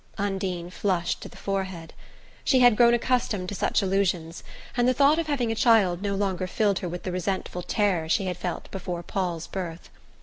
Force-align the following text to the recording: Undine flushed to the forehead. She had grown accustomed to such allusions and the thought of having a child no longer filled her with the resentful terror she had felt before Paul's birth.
Undine 0.17 0.71
flushed 0.71 1.21
to 1.21 1.29
the 1.29 1.37
forehead. 1.37 1.93
She 2.43 2.61
had 2.61 2.75
grown 2.75 2.95
accustomed 2.95 3.49
to 3.49 3.53
such 3.53 3.83
allusions 3.83 4.41
and 4.75 4.87
the 4.87 4.95
thought 4.95 5.19
of 5.19 5.27
having 5.27 5.51
a 5.51 5.53
child 5.55 6.01
no 6.01 6.15
longer 6.15 6.47
filled 6.47 6.79
her 6.79 6.89
with 6.89 7.03
the 7.03 7.11
resentful 7.11 7.61
terror 7.61 8.09
she 8.09 8.25
had 8.25 8.35
felt 8.35 8.71
before 8.71 9.03
Paul's 9.03 9.45
birth. 9.45 9.91